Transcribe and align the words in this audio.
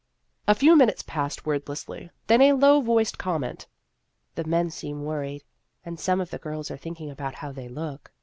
A 0.47 0.55
few 0.55 0.75
minutes 0.75 1.03
passed 1.05 1.45
wordlessly. 1.45 2.09
Then 2.25 2.41
a 2.41 2.53
low 2.53 2.81
voiced 2.81 3.19
comment:" 3.19 3.67
The 4.33 4.43
men 4.43 4.71
seem 4.71 5.03
worried, 5.03 5.43
and 5.85 5.99
some 5.99 6.19
of 6.19 6.31
the 6.31 6.39
girls 6.39 6.71
are 6.71 6.77
thinking 6.77 7.11
about 7.11 7.35
how 7.35 7.51
they 7.51 7.67
look." 7.69 8.11